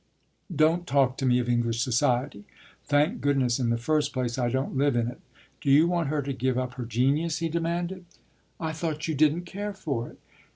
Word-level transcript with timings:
"Don't 0.55 0.87
talk 0.87 1.15
to 1.17 1.27
me 1.27 1.37
of 1.37 1.47
English 1.47 1.83
society! 1.83 2.43
Thank 2.85 3.21
goodness, 3.21 3.59
in 3.59 3.69
the 3.69 3.77
first 3.77 4.13
place, 4.13 4.39
I 4.39 4.49
don't 4.49 4.75
live 4.75 4.95
in 4.95 5.07
it. 5.07 5.19
Do 5.61 5.69
you 5.69 5.85
want 5.87 6.07
her 6.09 6.23
to 6.23 6.33
give 6.33 6.57
up 6.57 6.73
her 6.73 6.85
genius?" 6.85 7.37
he 7.37 7.49
demanded. 7.49 8.05
"I 8.59 8.71
thought 8.73 9.07
you 9.07 9.13
didn't 9.13 9.45
care 9.45 9.73
for 9.75 10.09
it." 10.09 10.17